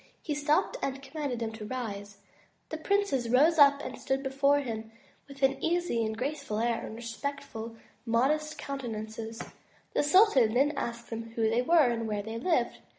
He 0.23 0.33
stopped 0.33 0.77
and 0.81 0.99
commanded 1.03 1.37
them 1.37 1.51
to 1.51 1.65
rise. 1.67 2.17
The 2.69 2.77
72 2.77 2.77
THE 2.77 2.77
TREASURE 2.77 2.77
CHEST 2.77 2.83
princes 2.83 3.29
rose 3.29 3.59
up 3.59 3.85
and 3.85 3.99
stood 3.99 4.23
before 4.23 4.59
him 4.61 4.91
with 5.27 5.43
an 5.43 5.63
easy 5.63 6.03
and 6.03 6.17
graceful 6.17 6.57
air, 6.57 6.83
and 6.87 6.95
respectful, 6.95 7.75
modest 8.03 8.57
countenances. 8.57 9.43
The 9.93 10.01
sultan 10.01 10.55
then 10.55 10.73
asked 10.75 11.11
them 11.11 11.33
who 11.35 11.47
they 11.51 11.61
were 11.61 11.85
and 11.85 12.07
where 12.07 12.23
they 12.23 12.39
lived. 12.39 12.79